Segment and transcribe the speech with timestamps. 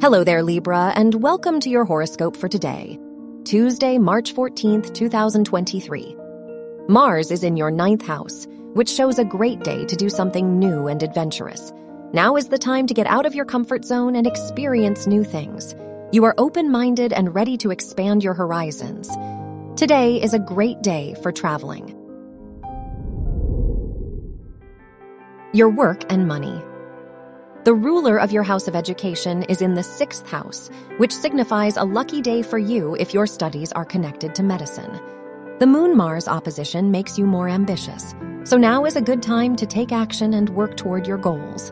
[0.00, 3.00] Hello there, Libra, and welcome to your horoscope for today,
[3.42, 6.16] Tuesday, March 14th, 2023.
[6.88, 10.86] Mars is in your ninth house, which shows a great day to do something new
[10.86, 11.72] and adventurous.
[12.12, 15.74] Now is the time to get out of your comfort zone and experience new things.
[16.12, 19.10] You are open minded and ready to expand your horizons.
[19.74, 21.88] Today is a great day for traveling.
[25.52, 26.62] Your work and money.
[27.68, 31.84] The ruler of your house of education is in the sixth house, which signifies a
[31.84, 34.98] lucky day for you if your studies are connected to medicine.
[35.58, 39.66] The Moon Mars opposition makes you more ambitious, so now is a good time to
[39.66, 41.70] take action and work toward your goals.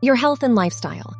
[0.00, 1.14] Your health and lifestyle.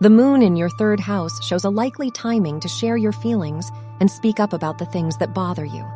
[0.00, 4.10] The moon in your third house shows a likely timing to share your feelings and
[4.10, 5.86] speak up about the things that bother you.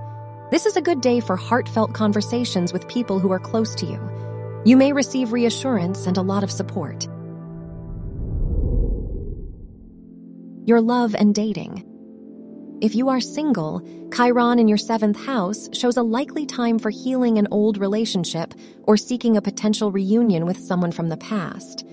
[0.50, 4.00] This is a good day for heartfelt conversations with people who are close to you.
[4.64, 7.06] You may receive reassurance and a lot of support.
[10.66, 11.86] Your love and dating.
[12.82, 13.80] If you are single,
[14.12, 18.96] Chiron in your seventh house shows a likely time for healing an old relationship or
[18.96, 21.84] seeking a potential reunion with someone from the past.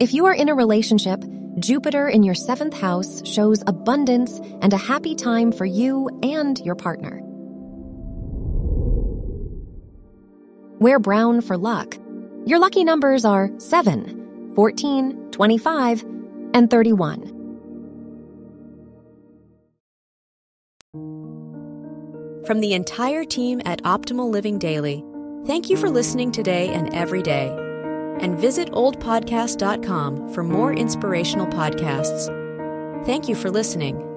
[0.00, 1.24] If you are in a relationship,
[1.58, 6.74] Jupiter in your seventh house shows abundance and a happy time for you and your
[6.74, 7.22] partner.
[10.82, 11.96] Wear brown for luck.
[12.44, 16.02] Your lucky numbers are 7, 14, 25,
[16.54, 17.22] and 31.
[22.44, 25.04] From the entire team at Optimal Living Daily,
[25.46, 27.56] thank you for listening today and every day.
[28.18, 32.26] And visit oldpodcast.com for more inspirational podcasts.
[33.06, 34.11] Thank you for listening.